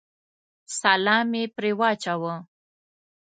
سلام 0.79 1.25
مې 1.31 1.43
پرې 1.55 1.71
واچاوه. 1.79 2.33